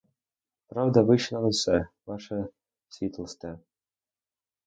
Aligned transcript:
Правда 0.71 1.03
вища 1.03 1.35
над 1.39 1.45
усе, 1.45 1.87
ваша 2.05 2.47
світлосте! 2.89 3.59